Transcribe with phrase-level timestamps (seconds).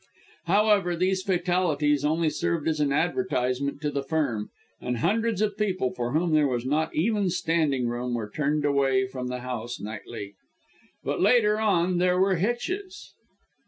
[0.45, 4.49] However, these fatalities only served as an advertisement to the firm,
[4.81, 9.05] and hundreds of people, for whom there was not even standing room, were turned away
[9.05, 10.33] from the house nightly.
[11.03, 13.13] But later on there were hitches.